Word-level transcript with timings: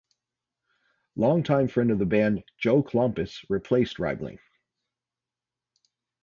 Longtime 1.15 1.67
friend 1.67 1.91
of 1.91 1.99
the 1.99 2.07
band 2.07 2.43
Joe 2.57 2.81
Klompus 2.81 3.45
replaced 3.49 3.97
Reibling. 3.97 4.39